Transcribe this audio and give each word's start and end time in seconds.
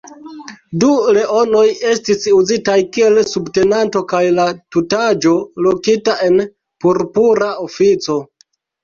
Du 0.83 0.87
leonoj 1.15 1.65
estis 1.89 2.23
uzitaj 2.37 2.77
kiel 2.97 3.19
subtenanto 3.31 4.01
kaj 4.13 4.21
la 4.39 4.47
tutaĵo 4.77 5.35
lokita 5.67 6.17
en 6.29 6.41
purpura 6.87 7.51
ofico. 7.67 8.17